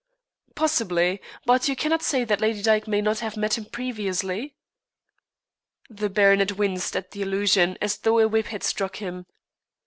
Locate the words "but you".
1.45-1.75